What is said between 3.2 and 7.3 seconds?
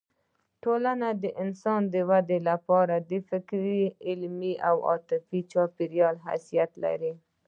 فکري، علمي او عاطفي چاپېریال حیثیت لري.